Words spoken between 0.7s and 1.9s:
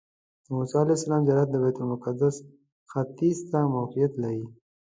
علیه السلام زیارت د بیت